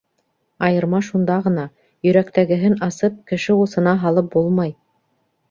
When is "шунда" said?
1.09-1.35